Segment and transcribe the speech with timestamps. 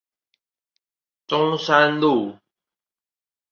[1.27, 2.35] 中山路